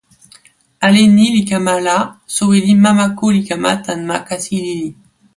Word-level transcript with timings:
ale 0.85 1.01
ni 1.15 1.25
li 1.35 1.41
kama 1.49 1.75
la, 1.87 1.97
soweli 2.35 2.73
Mamako 2.83 3.25
li 3.35 3.41
kama 3.49 3.71
tan 3.85 3.99
ma 4.09 4.17
kasi 4.27 4.53
lili. 4.65 4.89